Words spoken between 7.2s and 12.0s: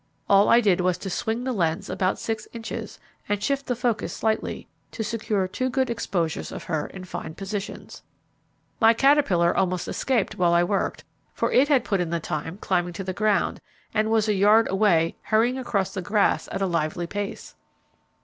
positions. My caterpillar almost escaped while I worked, for it had